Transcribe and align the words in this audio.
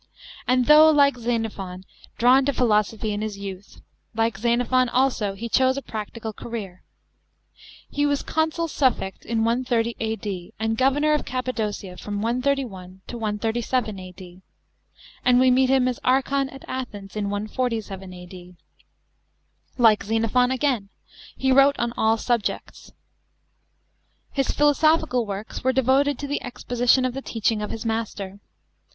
And 0.47 0.65
though, 0.65 0.89
like 0.89 1.15
Xenophon, 1.15 1.83
drawn 2.17 2.43
to 2.45 2.53
philosophy 2.53 3.13
in 3.13 3.21
his 3.21 3.37
youth, 3.37 3.81
like 4.15 4.35
Xenophon 4.39 4.89
also 4.89 5.33
he 5.35 5.47
chose 5.47 5.77
a 5.77 5.81
practical 5.83 6.33
career. 6.33 6.81
He 7.87 8.07
was 8.07 8.23
consul 8.23 8.67
suffect 8.67 9.23
in 9.25 9.43
130 9.43 9.95
A.D., 9.99 10.53
and 10.59 10.75
governor 10.75 11.13
of 11.13 11.23
Cappa 11.23 11.53
docia 11.53 11.97
from 11.99 12.19
131 12.23 13.01
to 13.05 13.15
137 13.15 13.99
A.D.; 13.99 14.41
and 15.23 15.39
we 15.39 15.51
meet 15.51 15.69
him 15.69 15.87
as 15.87 15.99
archon 16.03 16.49
at 16.49 16.65
Athens 16.67 17.15
in 17.15 17.29
147 17.29 18.11
A.D. 18.11 18.55
Like 19.77 20.03
Xenophon 20.03 20.49
again, 20.49 20.89
he 21.37 21.51
wrote 21.51 21.77
on 21.77 21.93
all 21.95 22.17
subjects. 22.17 22.87
(1) 22.87 22.95
His 24.37 24.49
philosophical 24.51 25.27
works 25.27 25.63
were 25.63 25.71
devoted 25.71 26.17
to 26.17 26.27
the 26.27 26.41
exposition 26.41 27.05
of 27.05 27.13
the 27.13 27.21
teaching 27.21 27.61
of 27.61 27.69
his 27.69 27.85
master. 27.85 28.39